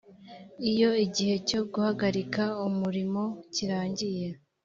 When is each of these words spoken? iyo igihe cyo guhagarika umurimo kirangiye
iyo 0.71 0.91
igihe 1.05 1.35
cyo 1.49 1.61
guhagarika 1.71 2.43
umurimo 2.67 3.23
kirangiye 3.53 4.27